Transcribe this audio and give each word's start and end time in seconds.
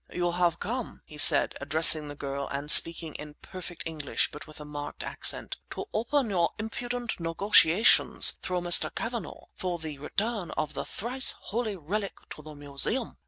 "You 0.11 0.31
have 0.31 0.59
come," 0.59 1.01
he 1.05 1.19
said, 1.19 1.53
addressing 1.61 2.07
the 2.07 2.15
girl 2.15 2.47
and 2.47 2.71
speaking 2.71 3.13
in 3.13 3.35
perfect 3.35 3.83
English 3.85 4.31
but 4.31 4.47
with 4.47 4.59
a 4.59 4.65
marked 4.65 5.03
accent, 5.03 5.57
"to 5.75 5.85
open 5.93 6.27
your 6.31 6.49
impudent 6.57 7.19
negotiations 7.19 8.31
through 8.41 8.61
Mr. 8.61 8.89
Cavanagh 8.95 9.43
for 9.53 9.77
the 9.77 9.99
return 9.99 10.49
of 10.57 10.73
the 10.73 10.85
thrice 10.85 11.33
holy 11.39 11.75
relic 11.75 12.13
to 12.31 12.41
the 12.41 12.55
Museum! 12.55 13.17